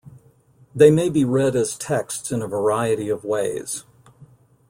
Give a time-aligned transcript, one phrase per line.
[0.73, 3.83] They may be read as texts in a variety of ways.